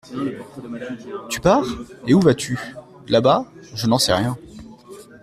Tu 1.29 1.39
pars, 1.41 1.63
et 2.07 2.15
où 2.15 2.19
vas-tu? 2.19 2.57
Là-bas, 3.07 3.45
je 3.75 3.85
n'en 3.85 3.99
sais 3.99 4.13
rien. 4.13 4.35